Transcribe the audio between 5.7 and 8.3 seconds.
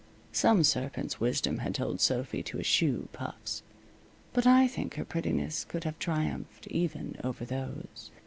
have triumphed even over those.